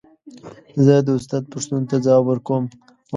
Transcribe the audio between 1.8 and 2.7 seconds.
ته ځواب ورکوم.